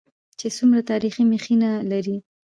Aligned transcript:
چې 0.39 0.47
څومره 0.57 0.81
تاريخي 0.91 1.23
مخينه 1.33 1.69
لري. 1.91 2.17